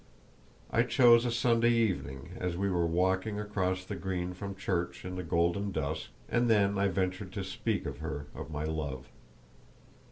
[0.71, 5.15] I chose a Sunday evening as we were walking across the green from church in
[5.15, 9.05] the golden dusk, and then I ventured to speak to her of my love.